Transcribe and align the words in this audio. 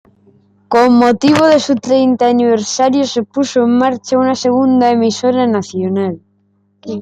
Con 0.67 0.95
motivo 0.97 1.45
de 1.45 1.59
su 1.59 1.75
treinta 1.75 2.25
aniversario 2.27 3.03
se 3.05 3.21
puso 3.21 3.61
en 3.61 3.77
marcha 3.77 4.17
una 4.17 4.33
segunda 4.33 4.89
emisora 4.89 5.45
nacional. 5.45 6.19